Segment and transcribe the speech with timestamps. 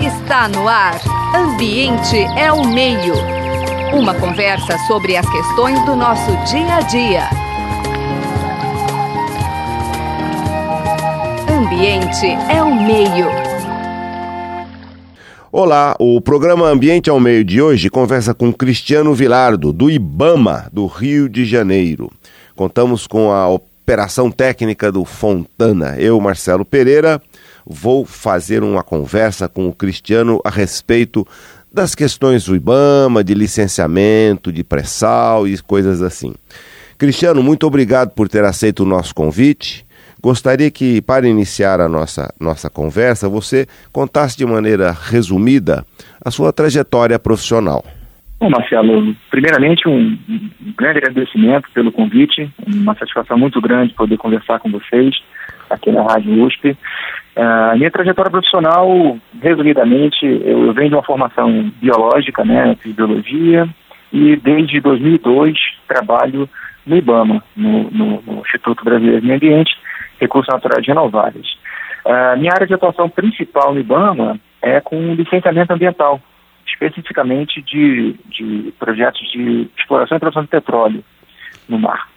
[0.00, 0.98] Está no ar.
[1.34, 3.12] Ambiente é o meio.
[3.92, 7.28] Uma conversa sobre as questões do nosso dia a dia.
[11.50, 13.26] Ambiente é o meio.
[15.52, 20.86] Olá, o programa Ambiente ao Meio de hoje conversa com Cristiano Vilardo, do IBAMA, do
[20.86, 22.10] Rio de Janeiro.
[22.56, 25.96] Contamos com a operação técnica do Fontana.
[25.98, 27.20] Eu, Marcelo Pereira,
[27.68, 31.26] vou fazer uma conversa com o Cristiano a respeito
[31.70, 36.34] das questões do IBAMA, de licenciamento, de pré-sal e coisas assim.
[36.96, 39.86] Cristiano, muito obrigado por ter aceito o nosso convite.
[40.20, 45.84] Gostaria que, para iniciar a nossa, nossa conversa, você contasse de maneira resumida
[46.24, 47.84] a sua trajetória profissional.
[48.40, 50.16] Bom, Marcelo, primeiramente um
[50.76, 55.14] grande agradecimento pelo convite, uma satisfação muito grande poder conversar com vocês
[55.70, 56.76] aqui na Rádio USP.
[57.36, 63.68] A uh, minha trajetória profissional, resumidamente, eu, venho de uma formação biológica, né, de biologia,
[64.12, 66.48] e desde 2002 trabalho
[66.84, 69.76] no IBAMA, no, no, no Instituto Brasileiro de Meio Ambiente,
[70.20, 71.46] Recursos Naturais Renováveis.
[72.04, 76.20] Uh, minha área de atuação principal no IBAMA é com licenciamento ambiental,
[76.66, 81.04] especificamente de, de projetos de exploração e produção de petróleo
[81.68, 82.08] no mar.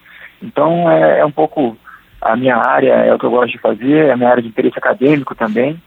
[0.42, 1.78] Então, é, é, um pouco
[2.22, 4.50] a minha área, é o que eu gosto de fazer, é a minha área de
[4.50, 5.82] interesse acadêmico também,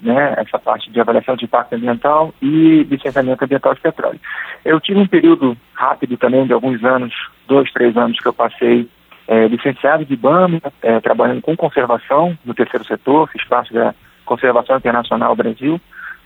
[0.00, 4.20] né, essa parte de avaliação de impacto ambiental e licenciamento ambiental de petróleo.
[4.64, 7.12] Eu tive um período rápido também, de alguns anos,
[7.46, 8.88] dois, três anos, que eu passei
[9.28, 14.76] é, licenciado de IBAMA, é, trabalhando com conservação no terceiro setor, fiz parte da Conservação
[14.76, 15.80] Internacional Brasil,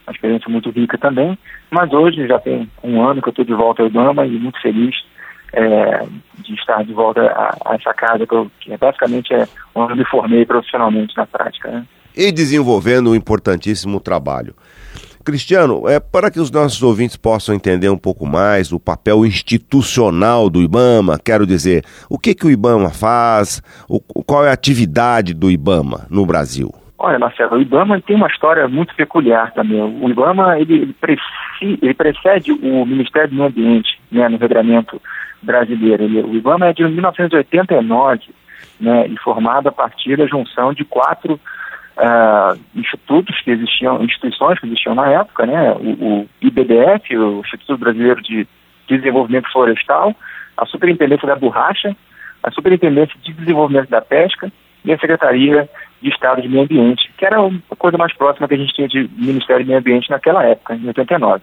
[0.06, 1.38] uma experiência muito rica também,
[1.70, 4.60] mas hoje já tem um ano que eu estou de volta ao IBAMA e muito
[4.60, 4.94] feliz
[5.54, 6.06] é,
[6.38, 9.92] de estar de volta a, a essa casa que, eu, que é basicamente é onde
[9.92, 11.70] eu me formei profissionalmente na prática.
[11.70, 11.84] Né?
[12.16, 14.54] E desenvolvendo um importantíssimo trabalho.
[15.24, 20.50] Cristiano, é para que os nossos ouvintes possam entender um pouco mais o papel institucional
[20.50, 25.32] do IBAMA, quero dizer, o que, que o IBAMA faz, o, qual é a atividade
[25.32, 26.70] do IBAMA no Brasil?
[26.98, 29.82] Olha, Marcelo, o IBAMA tem uma história muito peculiar também.
[29.82, 35.00] O IBAMA ele, ele, preci, ele precede o Ministério do Meio Ambiente né, no regramento
[35.44, 36.02] brasileiro.
[36.02, 38.20] Ele, o IBAMA é de 1989
[38.80, 44.66] né, e formado a partir da junção de quatro uh, institutos que existiam, instituições que
[44.66, 48.46] existiam na época, né, o, o IBDF, o Instituto Brasileiro de
[48.88, 50.14] Desenvolvimento Florestal,
[50.56, 51.96] a Superintendência da Borracha,
[52.42, 54.52] a Superintendência de Desenvolvimento da Pesca
[54.84, 55.68] e a Secretaria
[56.02, 58.86] de Estado de Meio Ambiente, que era a coisa mais próxima que a gente tinha
[58.86, 61.42] de Ministério do Meio Ambiente naquela época, em 89.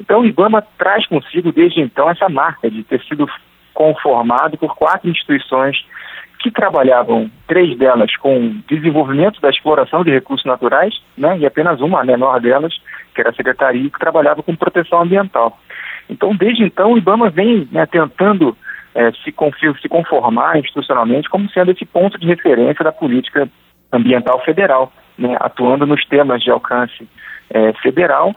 [0.00, 3.26] Então o IBAMA traz consigo desde então essa marca de ter sido
[3.72, 5.76] conformado por quatro instituições
[6.44, 12.02] que trabalhavam, três delas, com desenvolvimento da exploração de recursos naturais, né, e apenas uma,
[12.02, 12.74] a menor delas,
[13.14, 15.58] que era a Secretaria, que trabalhava com proteção ambiental.
[16.08, 18.54] Então, desde então, o IBAMA vem né, tentando
[18.94, 19.34] é, se,
[19.80, 23.48] se conformar institucionalmente como sendo esse ponto de referência da política
[23.90, 27.08] ambiental federal, né, atuando nos temas de alcance
[27.48, 28.34] é, federal,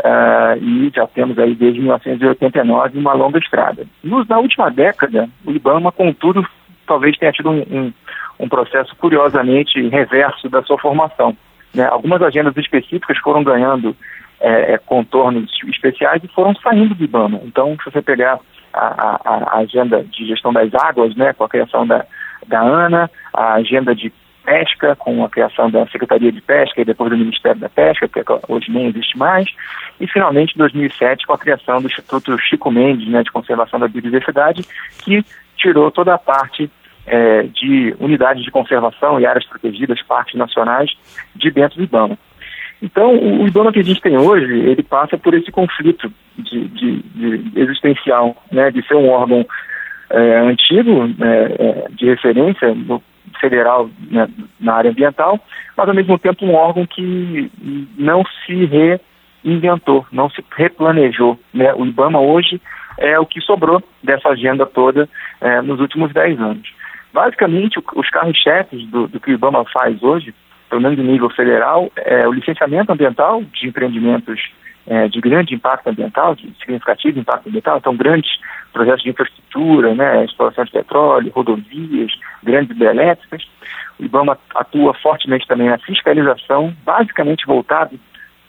[0.00, 3.86] uh, e já temos aí desde 1989 uma longa estrada.
[4.02, 6.46] Nos, na última década, o IBAMA, contudo,
[6.86, 7.92] talvez tenha tido um, um,
[8.40, 11.36] um processo curiosamente reverso da sua formação.
[11.74, 11.86] Né?
[11.86, 13.96] Algumas agendas específicas foram ganhando
[14.40, 17.40] é, é, contornos especiais e foram saindo do IBAMA.
[17.44, 18.38] Então, se você pegar
[18.72, 22.04] a, a, a, agenda de gestão das águas, né, com a criação da,
[22.46, 24.12] da ANA, a agenda de
[24.48, 28.20] pesca, com a criação da Secretaria de Pesca e depois do Ministério da Pesca, que
[28.48, 29.46] hoje nem existe mais,
[30.00, 33.86] e finalmente em 2007 com a criação do Instituto Chico Mendes, né, de Conservação da
[33.86, 34.62] Biodiversidade,
[35.04, 35.22] que
[35.54, 36.70] tirou toda a parte
[37.06, 40.90] é, de unidades de conservação e áreas protegidas, parques nacionais,
[41.36, 42.18] de dentro do IBAMA.
[42.80, 47.02] Então, o IBAMA que a gente tem hoje, ele passa por esse conflito de, de,
[47.02, 49.44] de existencial, né, de ser um órgão
[50.08, 52.74] é, antigo, é, de referência,
[53.40, 54.28] federal né,
[54.58, 55.38] na área ambiental,
[55.76, 57.50] mas ao mesmo tempo um órgão que
[57.96, 58.68] não se
[59.44, 61.38] reinventou, não se replanejou.
[61.52, 61.72] Né?
[61.74, 62.60] O IBAMA hoje
[62.98, 65.08] é o que sobrou dessa agenda toda
[65.40, 66.68] é, nos últimos dez anos.
[67.12, 70.34] Basicamente, os carros-chefes do, do que o IBAMA faz hoje,
[70.68, 74.40] pelo menos no nível federal, é o licenciamento ambiental de empreendimentos
[74.88, 78.30] é, de grande impacto ambiental, de significativo impacto ambiental, então grandes
[78.72, 82.12] projetos de infraestrutura, né, exploração de petróleo, rodovias,
[82.42, 83.42] grandes hidrelétricas.
[83.98, 87.98] O IBAMA atua fortemente também na fiscalização, basicamente voltado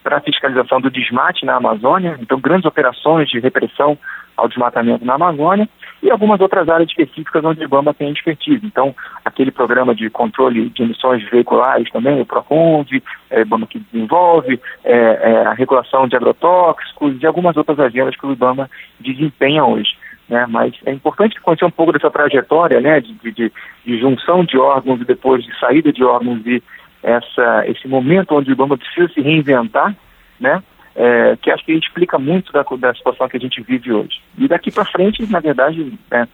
[0.04, 3.98] para a fiscalização do desmate na Amazônia, então grandes operações de repressão
[4.38, 5.68] ao desmatamento na Amazônia,
[6.02, 8.66] e algumas outras áreas específicas onde o IBAMA tem expertise.
[8.66, 14.60] Então, aquele programa de controle de emissões veiculares também, o PROCONV, é, IBAMA que desenvolve,
[14.84, 18.70] é, é, a regulação de agrotóxicos e algumas outras agendas que o IBAMA
[19.00, 19.98] desempenha hoje.
[20.30, 20.46] Né?
[20.48, 23.02] Mas é importante conhecer um pouco dessa trajetória né?
[23.02, 23.52] de, de,
[23.86, 26.62] de junção de órgãos e depois de saída de órgãos e
[27.02, 29.96] essa, esse momento onde o IBAMA precisa se reinventar,
[30.40, 30.62] né?
[31.00, 34.22] É, que acho que explica muito da, da situação que a gente vive hoje.
[34.38, 36.28] E daqui para frente, na verdade, é,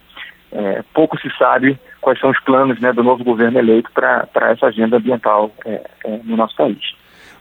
[0.50, 4.66] é, pouco se sabe quais são os planos né, do novo governo eleito para essa
[4.66, 6.80] agenda ambiental é, é, no nosso país.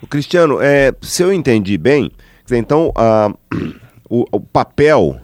[0.03, 2.11] O Cristiano, é, se eu entendi bem,
[2.51, 3.29] então a,
[4.07, 5.19] o, o papel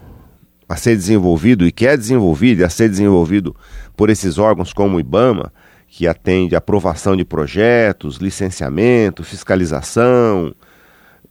[0.68, 3.54] a ser desenvolvido e que é desenvolvido e a ser desenvolvido
[3.96, 5.52] por esses órgãos como o IBAMA,
[5.86, 10.52] que atende aprovação de projetos, licenciamento, fiscalização,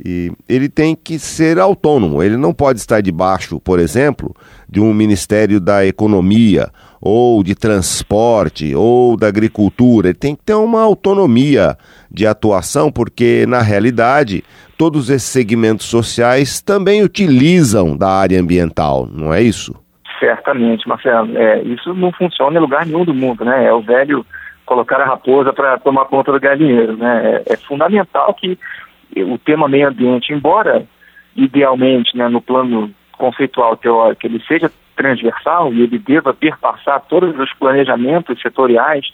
[0.03, 4.35] e ele tem que ser autônomo, ele não pode estar debaixo, por exemplo,
[4.67, 6.69] de um Ministério da Economia,
[6.99, 10.09] ou de Transporte, ou da Agricultura.
[10.09, 11.77] Ele tem que ter uma autonomia
[12.09, 14.43] de atuação, porque, na realidade,
[14.77, 19.75] todos esses segmentos sociais também utilizam da área ambiental, não é isso?
[20.19, 21.35] Certamente, Marcelo.
[21.35, 23.65] É, isso não funciona em lugar nenhum do mundo, né?
[23.65, 24.25] É o velho
[24.65, 27.41] colocar a raposa para tomar conta do galinheiro, né?
[27.47, 28.57] É, é fundamental que
[29.17, 30.85] o tema meio ambiente, embora
[31.35, 37.53] idealmente, né, no plano conceitual teórico, ele seja transversal e ele deva perpassar todos os
[37.53, 39.05] planejamentos setoriais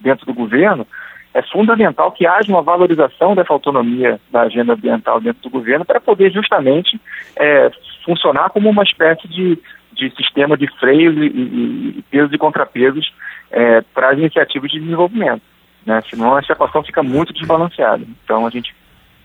[0.00, 0.86] dentro do governo,
[1.34, 6.00] é fundamental que haja uma valorização dessa autonomia da agenda ambiental dentro do governo para
[6.00, 6.98] poder justamente
[7.36, 7.70] é,
[8.04, 9.58] funcionar como uma espécie de,
[9.92, 13.12] de sistema de freios e, e, e pesos e contrapesos
[13.50, 15.42] é, para as iniciativas de desenvolvimento.
[15.84, 16.02] Né?
[16.08, 18.02] Senão a equação fica muito desbalanceada.
[18.24, 18.74] Então a gente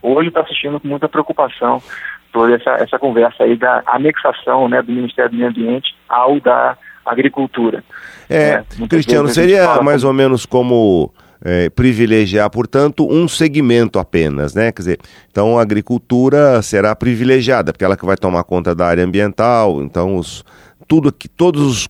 [0.01, 1.81] hoje está assistindo com muita preocupação
[2.31, 6.77] toda essa, essa conversa aí da anexação né, do Ministério do Meio Ambiente ao da
[7.05, 7.83] Agricultura.
[8.29, 8.65] É, né?
[8.89, 11.11] Cristiano, seria mais ou menos como
[11.43, 14.71] é, privilegiar, portanto, um segmento apenas, né?
[14.71, 14.99] Quer dizer,
[15.29, 20.15] então a agricultura será privilegiada, porque ela que vai tomar conta da área ambiental, então
[20.15, 20.45] os,
[20.87, 21.89] tudo que todos os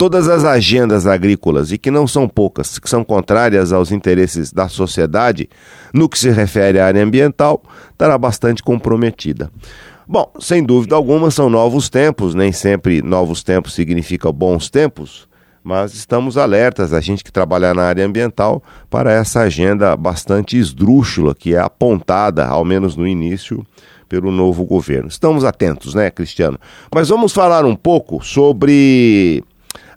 [0.00, 4.66] todas as agendas agrícolas, e que não são poucas, que são contrárias aos interesses da
[4.66, 5.46] sociedade,
[5.92, 7.62] no que se refere à área ambiental,
[7.92, 9.50] estará bastante comprometida.
[10.08, 15.28] Bom, sem dúvida alguma, são novos tempos, nem sempre novos tempos significa bons tempos,
[15.62, 21.34] mas estamos alertas, a gente que trabalha na área ambiental, para essa agenda bastante esdrúxula
[21.34, 23.66] que é apontada, ao menos no início,
[24.08, 25.08] pelo novo governo.
[25.08, 26.58] Estamos atentos, né, Cristiano?
[26.92, 29.44] Mas vamos falar um pouco sobre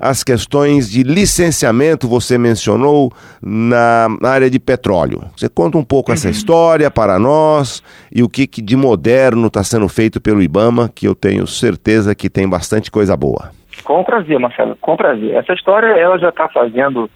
[0.03, 3.09] as questões de licenciamento, você mencionou,
[3.41, 5.21] na área de petróleo.
[5.35, 6.13] Você conta um pouco uhum.
[6.13, 7.81] essa história para nós
[8.13, 12.13] e o que, que de moderno está sendo feito pelo IBAMA, que eu tenho certeza
[12.13, 13.51] que tem bastante coisa boa.
[13.85, 15.35] Com prazer, Marcelo, com prazer.
[15.35, 17.09] Essa história ela já está fazendo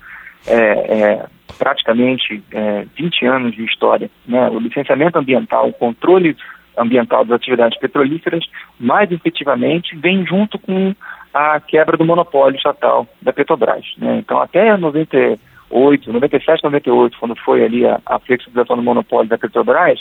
[0.47, 1.25] é, é,
[1.57, 4.09] praticamente é, 20 anos de história.
[4.25, 4.49] Né?
[4.49, 6.37] O licenciamento ambiental, o controle
[6.77, 8.45] ambiental das atividades petrolíferas,
[8.79, 10.95] mais efetivamente, vem junto com
[11.33, 13.85] a quebra do monopólio estatal da Petrobras.
[13.97, 14.18] Né?
[14.18, 20.00] Então, até 98, 97, 98, quando foi ali a, a flexibilização do monopólio da Petrobras,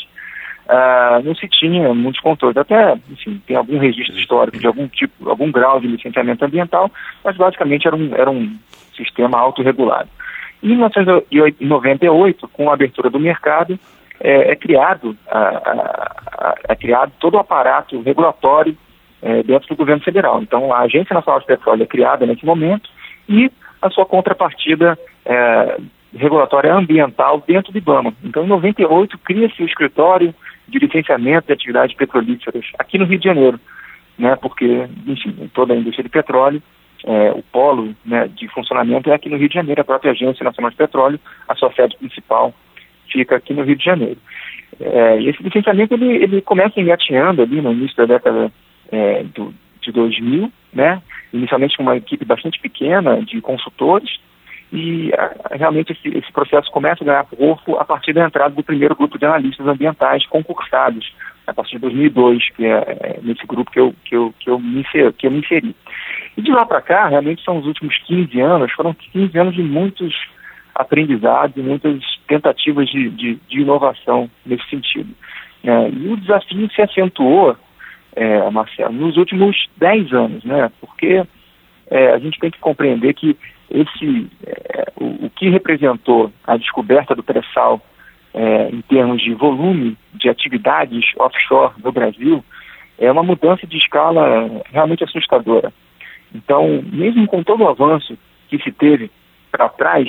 [0.66, 2.56] uh, não se tinha muitos controles.
[2.56, 6.90] Até, enfim, tem algum registro histórico de algum tipo, algum grau de licenciamento ambiental,
[7.24, 8.56] mas basicamente era um, era um
[8.96, 10.08] sistema autorregulado.
[10.62, 13.78] Em 1998, com a abertura do mercado,
[14.20, 15.72] é, é criado, a, a,
[16.38, 18.76] a, é criado todo o aparato regulatório
[19.22, 20.42] é, dentro do governo federal.
[20.42, 22.88] Então, a Agência Nacional de Petróleo é criada nesse momento
[23.28, 25.76] e a sua contrapartida é,
[26.14, 28.14] regulatória ambiental dentro do IBAMA.
[28.24, 30.34] Então, em 98, cria-se o escritório
[30.68, 33.60] de licenciamento de atividades petrolíferas aqui no Rio de Janeiro,
[34.18, 36.62] né, porque, enfim, toda a indústria de petróleo,
[37.04, 40.42] é, o polo né, de funcionamento é aqui no Rio de Janeiro, a própria Agência
[40.42, 42.52] Nacional de Petróleo, a sua sede principal
[43.10, 44.18] fica aqui no Rio de Janeiro.
[44.80, 48.50] É, esse licenciamento ele, ele começa engateando ali no início da década
[48.90, 51.02] é, do, de 2000, né?
[51.32, 54.18] inicialmente com uma equipe bastante pequena de consultores,
[54.72, 58.62] e a, realmente esse, esse, processo começa a ganhar corpo a partir da entrada do
[58.62, 61.14] primeiro grupo de analistas ambientais concursados,
[61.46, 64.58] a partir de 2002, que é, é nesse grupo que eu, que, eu, que, eu
[64.58, 65.76] me inseri, que eu me inseri.
[66.36, 69.62] E de lá para cá, realmente são os últimos 15 anos, foram 15 anos de
[69.62, 70.12] muitos
[70.76, 75.08] aprendizados muitas tentativas de, de, de inovação nesse sentido.
[75.64, 77.56] É, e o desafio se acentuou
[78.16, 80.70] é, Marcelo, nos últimos 10 anos, né?
[80.80, 81.22] Porque
[81.90, 83.36] é, a gente tem que compreender que
[83.70, 87.80] esse, é, o, o, que representou a descoberta do pré-sal
[88.32, 92.44] é, em termos de volume de atividades offshore no Brasil
[92.98, 95.72] é uma mudança de escala realmente assustadora.
[96.34, 98.16] Então, mesmo com todo o avanço
[98.48, 99.10] que se teve
[99.50, 100.08] para trás,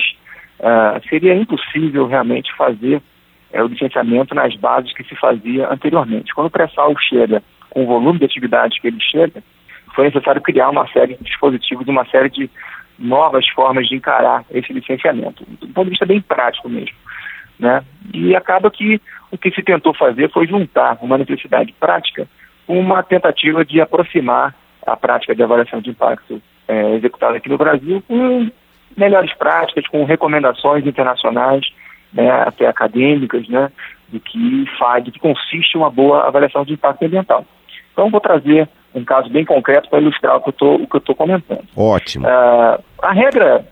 [0.58, 3.02] uh, seria impossível realmente fazer
[3.52, 6.34] uh, o licenciamento nas bases que se fazia anteriormente.
[6.34, 7.42] Quando o pré-sal chega
[7.78, 9.40] com o volume de atividades que ele chega,
[9.94, 12.50] foi necessário criar uma série de dispositivos, uma série de
[12.98, 16.96] novas formas de encarar esse licenciamento, do ponto de vista bem prático mesmo.
[17.56, 17.84] Né?
[18.12, 22.26] E acaba que o que se tentou fazer foi juntar uma necessidade prática
[22.66, 24.54] com uma tentativa de aproximar
[24.84, 28.50] a prática de avaliação de impacto é, executada aqui no Brasil com
[28.96, 31.64] melhores práticas, com recomendações internacionais,
[32.12, 33.70] né, até acadêmicas, né,
[34.08, 37.44] de que faz, de que consiste uma boa avaliação de impacto ambiental.
[37.98, 41.64] Então, vou trazer um caso bem concreto para ilustrar o que eu estou comentando.
[41.76, 42.28] Ótimo.
[42.28, 43.66] Uh, a regra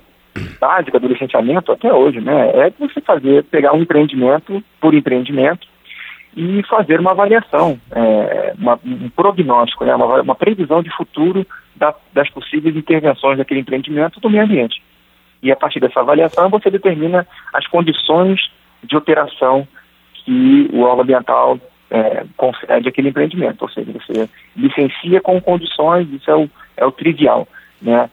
[0.61, 5.65] básica do licenciamento até hoje, né, é você fazer, pegar um empreendimento por empreendimento
[6.37, 11.95] e fazer uma avaliação, é, uma, um prognóstico, né, uma, uma, previsão de futuro da,
[12.13, 14.83] das possíveis intervenções daquele empreendimento do meio ambiente.
[15.41, 18.41] E a partir dessa avaliação você determina as condições
[18.83, 19.67] de operação
[20.25, 26.31] que o órgão ambiental é, concede aquele empreendimento, ou seja, você licencia com condições, isso
[26.31, 27.47] é o, é o trivial,
[27.81, 28.11] né?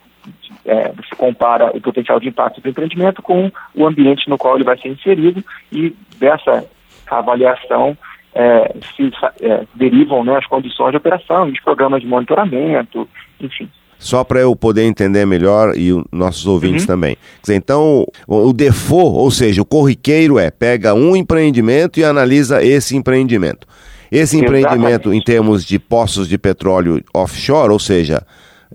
[0.65, 4.63] É, você compara o potencial de impacto do empreendimento com o ambiente no qual ele
[4.63, 6.65] vai ser inserido e dessa
[7.07, 7.97] avaliação
[8.33, 9.11] é, se
[9.41, 13.07] é, derivam né, as condições de operação, os programas de monitoramento,
[13.39, 13.69] enfim.
[14.03, 16.87] Só para eu poder entender melhor e os nossos ouvintes uhum.
[16.87, 17.17] também.
[17.41, 22.97] Dizer, então, o default, ou seja, o corriqueiro é pega um empreendimento e analisa esse
[22.97, 23.65] empreendimento.
[24.11, 25.17] Esse empreendimento, Exatamente.
[25.17, 28.21] em termos de poços de petróleo offshore, ou seja,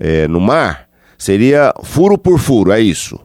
[0.00, 3.20] é, no mar, seria furo por furo, é isso?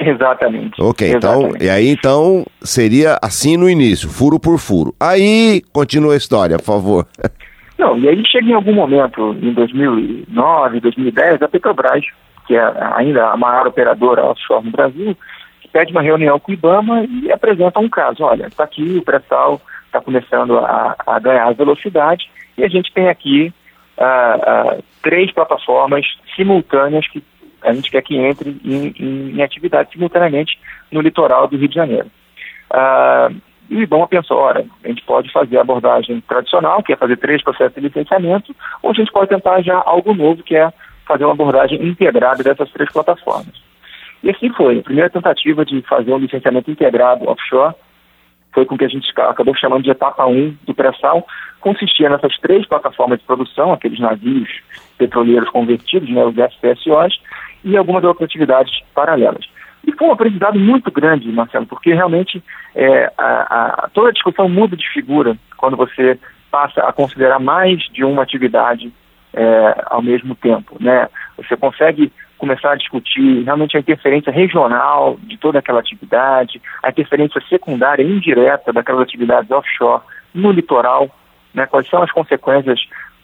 [0.00, 0.80] Exatamente.
[0.80, 1.56] Ok, então, Exatamente.
[1.56, 4.94] então, e aí então seria assim no início, furo por furo.
[4.98, 7.06] Aí continua a história, por favor.
[7.78, 12.04] Não, e aí chega em algum momento, em 2009, 2010, a Petrobras,
[12.46, 15.16] que é ainda a maior operadora offshore no Brasil,
[15.72, 18.24] pede uma reunião com o IBAMA e apresenta um caso.
[18.24, 23.08] Olha, está aqui o pré-sal está começando a, a, ganhar velocidade e a gente tem
[23.08, 23.52] aqui
[23.96, 26.04] uh, uh, três plataformas
[26.36, 27.22] simultâneas que
[27.62, 30.58] a gente quer que entre em, em, em atividade simultaneamente
[30.92, 32.10] no litoral do Rio de Janeiro.
[32.70, 33.34] Uh,
[33.70, 37.16] e o IBAMA pensou, ora, a gente pode fazer a abordagem tradicional, que é fazer
[37.18, 40.72] três processos de licenciamento, ou a gente pode tentar já algo novo, que é
[41.06, 43.54] fazer uma abordagem integrada dessas três plataformas.
[44.22, 44.78] E assim foi.
[44.78, 47.74] A primeira tentativa de fazer um licenciamento integrado offshore
[48.52, 51.26] foi com que a gente acabou chamando de etapa 1 do pré-sal,
[51.60, 54.48] consistia nessas três plataformas de produção, aqueles navios
[54.96, 57.20] petroleiros convertidos, né, os FPSOs,
[57.62, 59.46] e algumas outras atividades paralelas.
[59.88, 64.46] E foi um aprendizado muito grande, Marcelo, porque realmente é, a, a, toda a discussão
[64.46, 66.18] muda de figura quando você
[66.50, 68.92] passa a considerar mais de uma atividade
[69.32, 70.76] é, ao mesmo tempo.
[70.78, 71.08] Né?
[71.38, 77.40] Você consegue começar a discutir realmente a interferência regional de toda aquela atividade, a interferência
[77.48, 80.02] secundária indireta daquelas atividades offshore
[80.34, 81.08] no litoral,
[81.54, 81.64] né?
[81.64, 82.78] quais são as consequências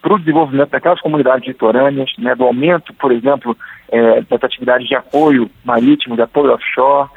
[0.04, 3.56] para o desenvolvimento daquelas comunidades litorâneas, né, do aumento, por exemplo,
[3.94, 7.08] é, das atividades de apoio marítimo, de apoio offshore.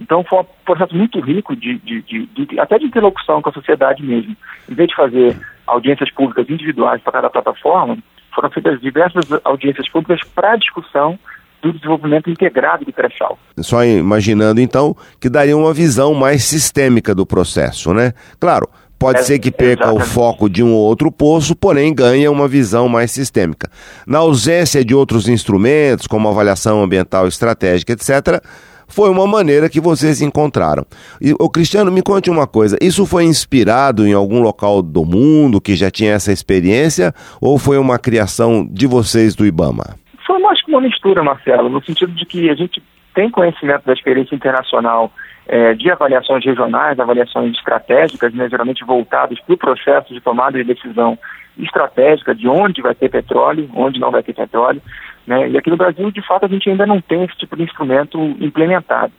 [0.00, 3.52] Então foi um processo muito rico de, de, de, de, até de interlocução com a
[3.52, 4.34] sociedade mesmo.
[4.68, 5.36] Em vez de fazer
[5.66, 7.98] audiências públicas individuais para cada plataforma,
[8.34, 11.18] foram feitas diversas audiências públicas para discussão
[11.60, 13.38] do desenvolvimento integrado do pré-sal.
[13.58, 18.14] Só imaginando então que daria uma visão mais sistêmica do processo, né?
[18.40, 18.68] Claro,
[19.02, 20.08] Pode é, ser que perca exatamente.
[20.08, 23.68] o foco de um ou outro poço, porém ganha uma visão mais sistêmica.
[24.06, 28.40] Na ausência de outros instrumentos, como avaliação ambiental estratégica, etc.,
[28.86, 30.84] foi uma maneira que vocês encontraram.
[31.20, 35.60] E, o Cristiano, me conte uma coisa: isso foi inspirado em algum local do mundo
[35.60, 39.96] que já tinha essa experiência ou foi uma criação de vocês do IBAMA?
[40.24, 42.80] Foi mais que uma mistura, Marcelo, no sentido de que a gente
[43.16, 45.10] tem conhecimento da experiência internacional
[45.46, 50.64] é, de avaliações regionais, avaliações estratégicas, né, geralmente voltadas para o processo de tomada de
[50.64, 51.18] decisão
[51.58, 54.80] estratégica de onde vai ter petróleo, onde não vai ter petróleo.
[55.26, 57.64] Né, e aqui no Brasil, de fato, a gente ainda não tem esse tipo de
[57.64, 59.12] instrumento implementado.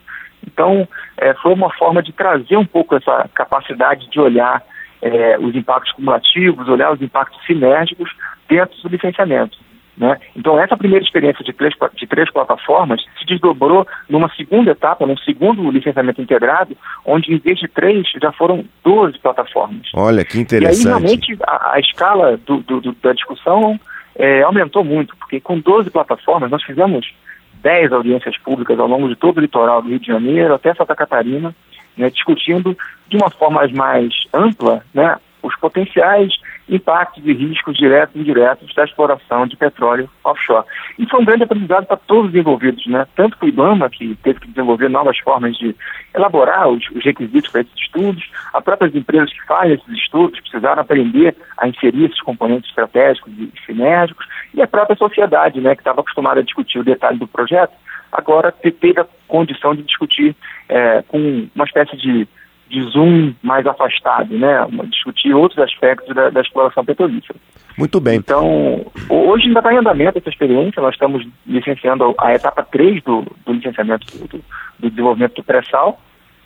[0.46, 0.88] Então,
[1.18, 4.62] é, foi uma forma de trazer um pouco essa capacidade de olhar
[5.01, 8.10] é, os impactos cumulativos, olhar os impactos sinérgicos
[8.48, 9.58] dentro do licenciamento.
[9.96, 10.18] Né?
[10.36, 15.18] Então, essa primeira experiência de três, de três plataformas se desdobrou numa segunda etapa, num
[15.18, 19.88] segundo licenciamento integrado, onde em vez de três, já foram 12 plataformas.
[19.94, 20.84] Olha, que interessante.
[20.84, 23.80] E aí, realmente, a, a escala do, do, do, da discussão
[24.16, 27.14] é, aumentou muito, porque com 12 plataformas, nós fizemos
[27.62, 30.96] 10 audiências públicas ao longo de todo o litoral do Rio de Janeiro até Santa
[30.96, 31.56] Catarina,
[31.96, 32.76] né, discutindo
[33.08, 36.34] de uma forma mais ampla né, os potenciais
[36.70, 40.65] impactos e riscos diretos e indiretos da exploração de petróleo offshore.
[40.98, 43.05] E foi um grande aprendizado para todos os envolvidos, né?
[43.15, 45.75] tanto para o IBAMA, que teve que desenvolver novas formas de
[46.13, 50.82] elaborar os, os requisitos para esses estudos, as próprias empresas que fazem esses estudos precisaram
[50.82, 56.01] aprender a inserir esses componentes estratégicos e sinérgicos, e a própria sociedade, né, que estava
[56.01, 57.74] acostumada a discutir o detalhe do projeto,
[58.12, 60.36] agora teve a condição de discutir
[60.70, 62.27] é, com uma espécie de
[62.74, 64.68] de zoom mais afastado, né?
[64.89, 67.38] Discutir outros aspectos da, da exploração petrolífera.
[67.77, 68.15] Muito bem.
[68.15, 73.25] Então, hoje ainda está em andamento essa experiência, nós estamos licenciando a etapa 3 do,
[73.46, 74.44] do licenciamento do,
[74.80, 76.00] do desenvolvimento do pré-sal,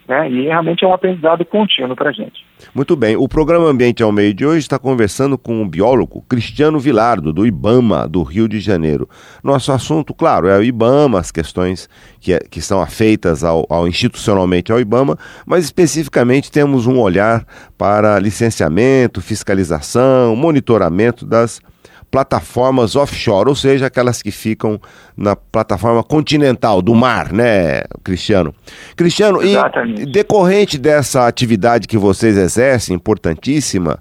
[0.08, 0.30] né?
[0.30, 2.46] E realmente é um aprendizado contínuo para a gente.
[2.74, 3.16] Muito bem.
[3.16, 7.46] O programa Ambiente ao Meio de hoje está conversando com o biólogo Cristiano Vilardo, do
[7.46, 9.08] IBAMA, do Rio de Janeiro.
[9.44, 13.88] Nosso assunto, claro, é o IBAMA, as questões que, é, que são afeitas ao, ao,
[13.88, 17.46] institucionalmente ao IBAMA, mas especificamente temos um olhar
[17.78, 21.62] para licenciamento, fiscalização, monitoramento das
[22.10, 24.80] plataformas offshore, ou seja, aquelas que ficam
[25.16, 28.54] na plataforma continental do mar, né, Cristiano?
[28.96, 34.00] Cristiano, e decorrente dessa atividade que vocês exercem, importantíssima,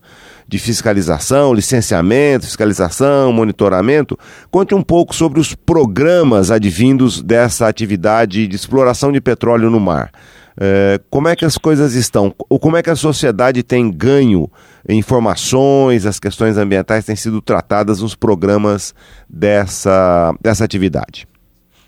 [0.49, 4.17] de fiscalização, licenciamento, fiscalização, monitoramento,
[4.51, 10.13] conte um pouco sobre os programas advindos dessa atividade de exploração de petróleo no mar.
[10.59, 12.31] É, como é que as coisas estão?
[12.31, 14.51] Como é que a sociedade tem ganho
[14.89, 18.95] informações, as questões ambientais têm sido tratadas nos programas
[19.29, 21.27] dessa, dessa atividade?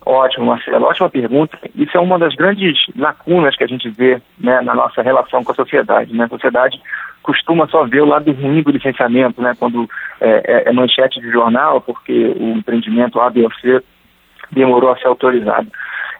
[0.05, 1.59] Ótimo, Marcelo, ótima pergunta.
[1.75, 5.52] Isso é uma das grandes lacunas que a gente vê né, na nossa relação com
[5.52, 6.14] a sociedade.
[6.14, 6.25] Né?
[6.25, 6.81] A sociedade
[7.23, 9.52] costuma só ver o lado ruim do licenciamento, né?
[9.59, 9.87] quando
[10.19, 13.83] é, é, é manchete de jornal, porque o empreendimento A, B ou C
[14.50, 15.69] demorou a ser autorizado.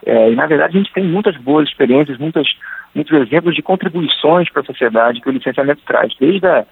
[0.05, 2.47] É, e, na verdade, a gente tem muitas boas experiências, muitas,
[2.95, 6.65] muitos exemplos de contribuições para a sociedade que o licenciamento traz, desde a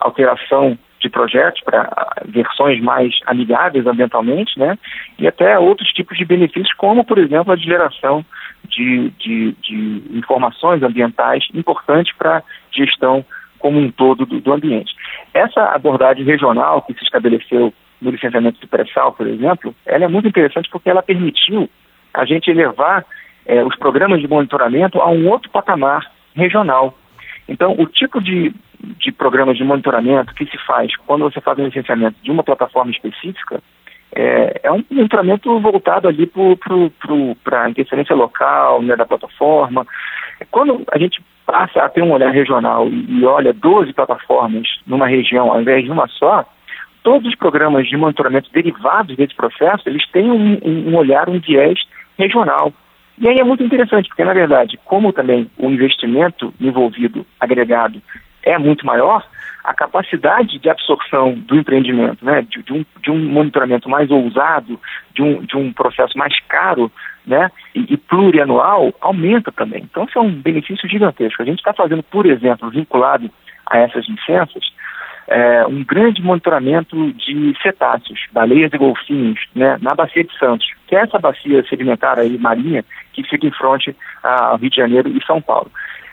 [0.00, 4.78] alteração de projetos para versões mais amigáveis ambientalmente, né,
[5.18, 8.24] e até outros tipos de benefícios, como, por exemplo, a geração
[8.68, 13.24] de, de, de informações ambientais importantes para a gestão
[13.58, 14.94] como um todo do, do, ambiente.
[15.32, 20.28] Essa abordagem regional que se estabeleceu no licenciamento de pré-sal, por exemplo, ela é muito
[20.28, 21.68] interessante porque ela permitiu
[22.14, 23.04] a gente elevar
[23.44, 26.94] é, os programas de monitoramento a um outro patamar regional.
[27.48, 28.54] Então, o tipo de,
[28.98, 32.90] de programas de monitoramento que se faz quando você faz um licenciamento de uma plataforma
[32.90, 33.60] específica
[34.14, 36.30] é, é um monitoramento voltado ali
[37.42, 39.86] para a interferência local né, da plataforma.
[40.50, 45.08] Quando a gente passa a ter um olhar regional e, e olha 12 plataformas numa
[45.08, 46.44] região ao invés de uma só,
[47.02, 51.78] todos os programas de monitoramento derivados desse processo, eles têm um, um olhar, um viés
[52.18, 52.72] regional.
[53.18, 58.02] E aí é muito interessante, porque na verdade, como também o investimento envolvido, agregado,
[58.42, 59.24] é muito maior,
[59.62, 64.78] a capacidade de absorção do empreendimento, né, de, de, um, de um monitoramento mais ousado,
[65.14, 66.92] de um, de um processo mais caro
[67.26, 69.82] né, e, e plurianual, aumenta também.
[69.82, 71.40] Então, isso é um benefício gigantesco.
[71.40, 73.30] A gente está fazendo, por exemplo, vinculado
[73.66, 74.62] a essas licenças,
[75.28, 80.94] é, um grande monitoramento de cetáceos, baleias e golfinhos, né, na Bacia de Santos, que
[80.94, 85.24] é essa bacia sedimentar aí, marinha, que fica em frente ao Rio de Janeiro e
[85.24, 85.70] São Paulo.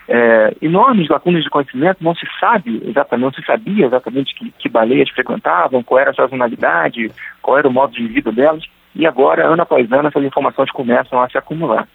[0.08, 4.68] É, enormes lacunas de conhecimento, não se sabe exatamente, não se sabia exatamente que, que
[4.68, 9.46] baleias frequentavam, qual era a sazonalidade, qual era o modo de vida delas, e agora,
[9.46, 11.88] ano após ano, essas informações começam a se acumular.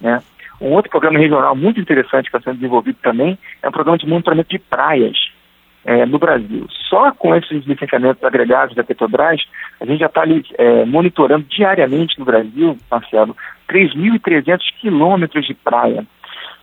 [0.00, 0.22] Né?
[0.60, 4.06] Um outro programa regional muito interessante que está sendo desenvolvido também é um programa de
[4.06, 5.16] monitoramento de praias
[5.84, 6.66] é, no Brasil.
[6.88, 9.40] Só com esses licenciamentos agregados da Petrobras,
[9.80, 10.22] a gente já está
[10.58, 13.36] é, monitorando diariamente no Brasil, Marcelo,
[13.68, 16.06] 3.300 quilômetros de praia.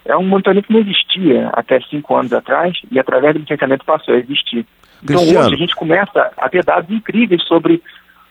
[0.03, 4.15] É um monitoramento que não existia até cinco anos atrás e através do licenciamento passou
[4.15, 4.65] a existir.
[5.03, 5.45] Então Cristiano.
[5.45, 7.81] hoje a gente começa a ter dados incríveis sobre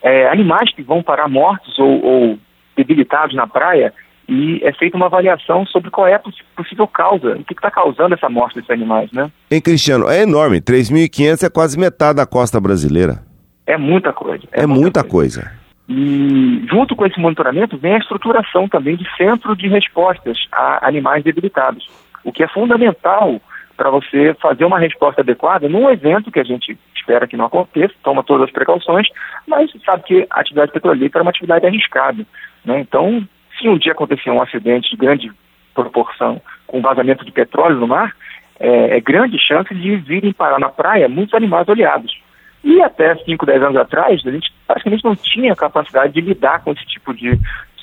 [0.02, 2.38] é, animais que vão parar mortos ou, ou
[2.76, 3.92] debilitados na praia
[4.30, 6.22] e é feita uma avaliação sobre qual é a
[6.56, 9.28] possível causa, o que está causando essa morte desses animais, né?
[9.50, 13.24] Hein, Cristiano, é enorme, 3.500 é quase metade da costa brasileira.
[13.66, 14.44] É muita coisa.
[14.52, 15.42] É, é muita, muita coisa.
[15.42, 15.60] coisa.
[15.88, 21.24] E junto com esse monitoramento vem a estruturação também de centro de respostas a animais
[21.24, 21.88] debilitados,
[22.22, 23.40] o que é fundamental
[23.76, 27.94] para você fazer uma resposta adequada num evento que a gente espera que não aconteça,
[28.04, 29.08] toma todas as precauções,
[29.48, 32.24] mas sabe que a atividade petrolífera é uma atividade arriscada.
[32.64, 32.78] Né?
[32.78, 33.26] Então,
[33.60, 35.30] se um dia acontecer um acidente de grande
[35.74, 38.14] proporção com vazamento de petróleo no mar,
[38.58, 42.18] é, é grande chance de virem parar na praia muitos animais oleados.
[42.62, 46.72] E até 5, 10 anos atrás, a gente praticamente não tinha capacidade de lidar com
[46.72, 47.38] esse tipo de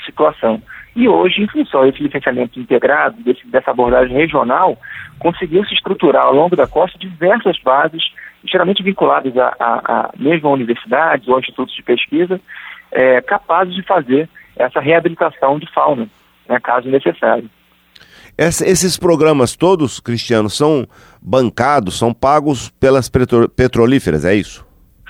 [0.06, 0.62] situação.
[0.96, 4.78] E hoje, em função desse licenciamento integrado, desse, dessa abordagem regional,
[5.20, 8.04] conseguiu se estruturar ao longo da costa diversas bases
[8.46, 12.40] geralmente vinculadas a, a, a mesmo a universidades ou institutos de pesquisa,
[12.92, 16.08] é, capazes de fazer essa reabilitação de fauna,
[16.48, 17.50] né, caso necessário.
[18.38, 20.88] Esses programas todos, Cristiano, são
[21.20, 23.10] bancados, são pagos pelas
[23.56, 24.64] petrolíferas, é isso?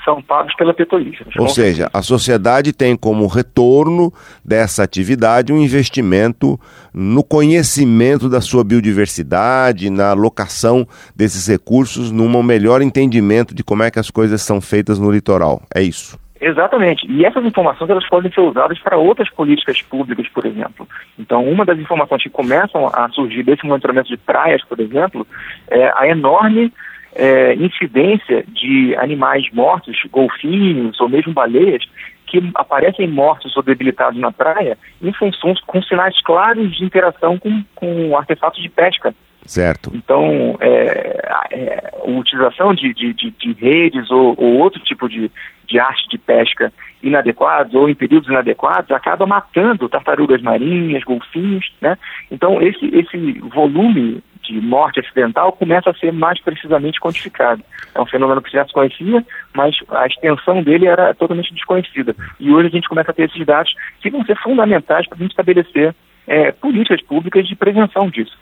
[0.06, 1.30] São pagos pela petrolífera.
[1.38, 4.14] Ou seja, a sociedade tem como retorno
[4.46, 6.58] dessa atividade um investimento
[6.94, 13.92] no conhecimento da sua biodiversidade, na alocação desses recursos, num melhor entendimento de como é
[13.92, 15.62] que as coisas são feitas no litoral.
[15.76, 16.18] É isso.
[16.40, 17.06] Exatamente.
[17.10, 20.88] E essas informações elas podem ser usadas para outras políticas públicas, por exemplo.
[21.18, 25.26] Então, uma das informações que começam a surgir desse monitoramento de praias, por exemplo,
[25.70, 26.72] é a enorme
[27.16, 31.84] é, incidência de animais mortos, golfinhos ou mesmo baleias,
[32.28, 37.64] que aparecem mortos ou debilitados na praia em função com sinais claros de interação com,
[37.74, 39.16] com artefatos de pesca.
[39.48, 39.92] Certo.
[39.94, 45.32] Então, é, é, a utilização de, de, de, de redes ou, ou, outro tipo de,
[45.66, 51.98] de arte de pesca inadequados ou em períodos inadequados acaba matando tartarugas marinhas, golfinhos, né?
[52.30, 57.64] Então, esse, esse volume de morte acidental começa a ser mais precisamente quantificado.
[57.96, 62.14] É um fenômeno que já se conhecia, mas a extensão dele era totalmente desconhecida.
[62.38, 65.22] E hoje a gente começa a ter esses dados que vão ser fundamentais para a
[65.22, 65.96] gente estabelecer
[66.28, 68.38] é, políticas públicas de prevenção disso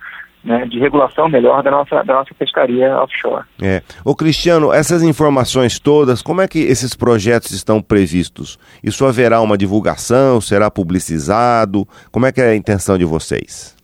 [0.46, 3.44] né, de regulação melhor da nossa, da nossa pescaria offshore.
[3.62, 3.82] É.
[4.06, 8.58] Ô Cristiano, essas informações todas, como é que esses projetos estão previstos?
[8.84, 10.40] Isso haverá uma divulgação?
[10.40, 11.86] Será publicizado?
[12.12, 13.76] Como é que é a intenção de vocês?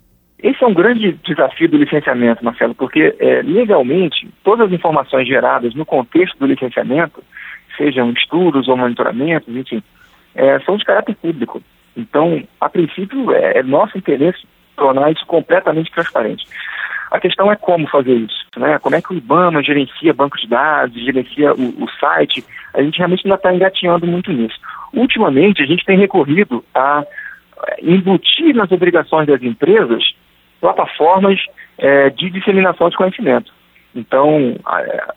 [0.41, 5.75] Esse é um grande desafio do licenciamento, Marcelo, porque é, legalmente todas as informações geradas
[5.75, 7.23] no contexto do licenciamento,
[7.77, 9.83] sejam estudos ou monitoramentos, enfim,
[10.35, 11.61] é, são de caráter público.
[11.95, 14.39] Então, a princípio, é, é nosso interesse
[14.81, 16.43] tornar isso completamente transparente.
[17.11, 18.79] A questão é como fazer isso, né?
[18.79, 22.43] Como é que o IBAMA gerencia banco de dados, gerencia o, o site?
[22.73, 24.57] A gente realmente ainda está engatinhando muito nisso.
[24.91, 27.03] Ultimamente, a gente tem recorrido a
[27.83, 30.03] embutir nas obrigações das empresas
[30.59, 31.39] plataformas
[31.77, 33.51] é, de disseminação de conhecimento.
[33.93, 34.55] Então,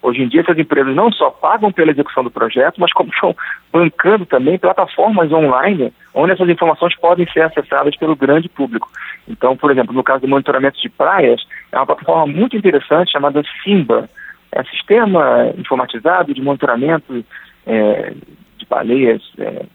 [0.03, 3.35] hoje em dia, essas empresas não só pagam pela execução do projeto, mas como estão
[3.73, 8.89] bancando também plataformas online onde essas informações podem ser acessadas pelo grande público.
[9.29, 11.41] Então, por exemplo, no caso do monitoramento de praias,
[11.73, 14.09] é uma plataforma muito interessante chamada Simba.
[14.53, 17.25] É um sistema informatizado de monitoramento
[17.67, 18.13] é,
[18.57, 19.67] de baleias, é,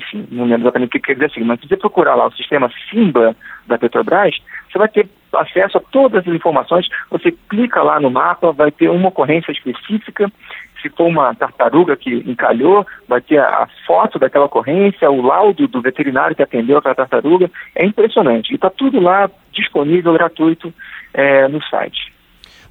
[0.00, 2.32] enfim, não lembro exatamente o que quer dizer assim, mas se você procurar lá o
[2.32, 3.36] sistema Simba
[3.66, 4.34] da Petrobras,
[4.70, 8.88] você vai ter acesso a todas as informações, você clica lá no mapa, vai ter
[8.90, 10.30] uma ocorrência específica,
[10.82, 15.82] se for uma tartaruga que encalhou, vai ter a, foto daquela ocorrência, o laudo do
[15.82, 18.50] veterinário que atendeu aquela tartaruga, é impressionante.
[18.50, 20.72] E está tudo lá disponível, gratuito,
[21.12, 22.10] é, no site.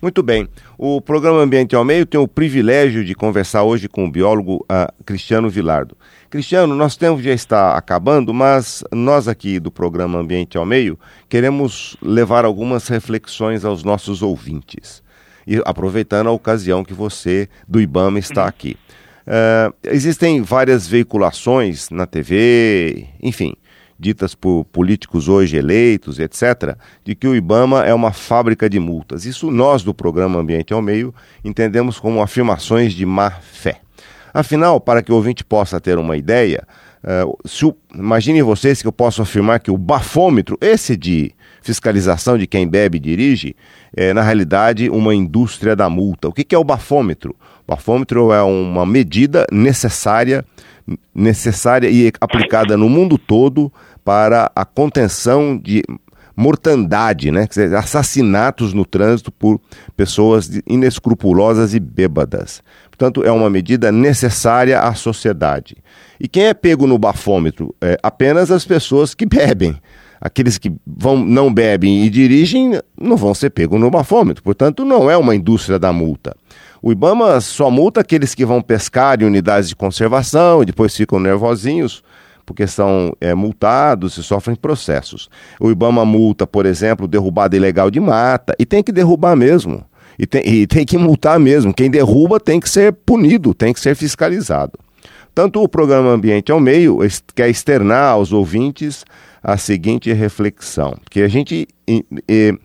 [0.02, 0.48] Muito bem.
[0.78, 5.04] O programa Ambiente ao Meio tem o privilégio de conversar hoje com o biólogo uh,
[5.06, 5.98] Cristiano Vilardo.
[6.30, 11.98] Cristiano, nosso tempo já está acabando, mas nós aqui do programa Ambiente ao Meio queremos
[12.04, 15.02] levar algumas reflexões aos nossos ouvintes.
[15.48, 18.78] E aproveitando a ocasião que você, do IBAMA, está aqui.
[19.26, 23.56] Uh, existem várias veiculações na TV, enfim,
[23.98, 29.26] ditas por políticos hoje eleitos, etc., de que o IBAMA é uma fábrica de multas.
[29.26, 31.12] Isso nós, do programa Ambiente ao Meio,
[31.44, 33.82] entendemos como afirmações de má fé.
[34.34, 36.64] Afinal, para que o ouvinte possa ter uma ideia,
[37.04, 42.48] uh, o, imaginem vocês que eu posso afirmar que o bafômetro, esse de fiscalização de
[42.48, 43.56] quem bebe e dirige,
[43.96, 46.28] é na realidade uma indústria da multa.
[46.28, 47.36] O que, que é o bafômetro?
[47.68, 50.46] O bafômetro é uma medida necessária,
[51.14, 53.72] necessária e aplicada no mundo todo
[54.04, 55.84] para a contenção de
[56.40, 57.46] mortandade, né?
[57.46, 59.60] Dizer, assassinatos no trânsito por
[59.98, 62.64] pessoas inescrupulosas e bêbadas.
[62.90, 65.76] Portanto, é uma medida necessária à sociedade.
[66.18, 67.76] E quem é pego no bafômetro?
[67.82, 69.76] É apenas as pessoas que bebem.
[70.22, 74.42] Aqueles que vão, não bebem e dirigem não vão ser pegos no bafômetro.
[74.42, 76.34] Portanto, não é uma indústria da multa.
[76.82, 81.20] O Ibama só multa aqueles que vão pescar em unidades de conservação e depois ficam
[81.20, 82.02] nervosinhos
[82.50, 85.30] porque são é, multados e sofrem processos.
[85.60, 89.86] O Ibama multa, por exemplo, derrubada ilegal de mata, e tem que derrubar mesmo.
[90.18, 91.72] E tem, e tem que multar mesmo.
[91.72, 94.80] Quem derruba tem que ser punido, tem que ser fiscalizado.
[95.36, 96.98] Tanto o programa Ambiente ao Meio
[97.36, 99.06] quer externar aos ouvintes
[99.44, 102.58] a seguinte reflexão, que a gente e, e,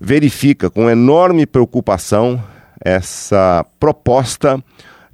[0.00, 2.42] verifica com enorme preocupação
[2.84, 4.60] essa proposta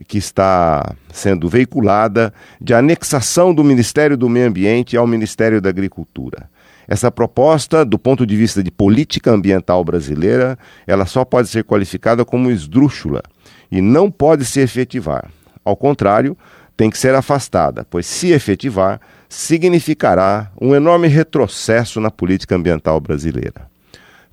[0.06, 6.48] que está sendo veiculada de anexação do Ministério do Meio Ambiente ao Ministério da Agricultura.
[6.87, 12.24] Essa proposta, do ponto de vista de política ambiental brasileira, ela só pode ser qualificada
[12.24, 13.22] como esdrúxula
[13.70, 15.30] e não pode se efetivar.
[15.62, 16.37] Ao contrário,
[16.76, 23.68] tem que ser afastada, pois se efetivar, significará um enorme retrocesso na política ambiental brasileira.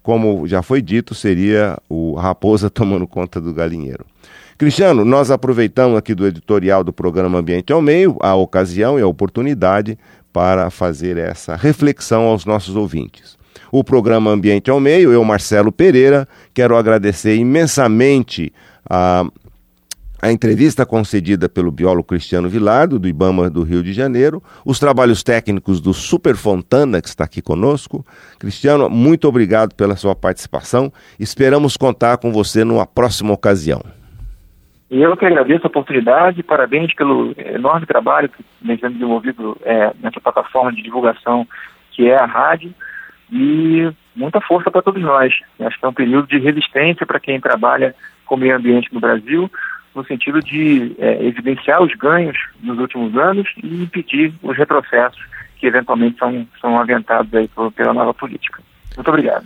[0.02, 4.06] Como já foi dito, seria o raposa tomando conta do galinheiro.
[4.58, 9.08] Cristiano, nós aproveitamos aqui do editorial do programa Ambiente ao Meio a ocasião e a
[9.08, 10.00] oportunidade
[10.32, 13.38] para fazer essa reflexão aos nossos ouvintes.
[13.70, 18.54] O programa Ambiente ao Meio, eu, Marcelo Pereira, quero agradecer imensamente
[18.90, 19.26] a
[20.22, 25.22] a entrevista concedida pelo biólogo Cristiano Vilardo, do IBAMA do Rio de Janeiro, os trabalhos
[25.22, 28.04] técnicos do Super Fontana, que está aqui conosco.
[28.40, 30.92] Cristiano, muito obrigado pela sua participação.
[31.20, 33.84] Esperamos contar com você numa próxima ocasião.
[34.96, 39.92] E eu que agradeço a oportunidade, parabéns pelo enorme trabalho que vem sendo desenvolvido é,
[40.02, 41.46] nessa plataforma de divulgação
[41.92, 42.74] que é a rádio
[43.30, 45.34] e muita força para todos nós.
[45.60, 47.94] Acho que é um período de resistência para quem trabalha
[48.26, 49.52] com meio ambiente no Brasil,
[49.94, 55.22] no sentido de é, evidenciar os ganhos nos últimos anos e impedir os retrocessos
[55.58, 58.64] que eventualmente são, são aventados aí pela nova política.
[58.96, 59.46] Muito obrigado.